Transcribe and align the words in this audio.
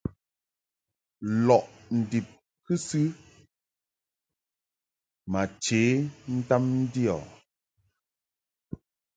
Lɔʼ 1.45 1.65
ndib 1.97 2.27
kɨsɨ 2.65 3.01
ma 5.31 5.41
che 5.63 5.81
ntam 6.35 6.63
ndio. 6.81 7.17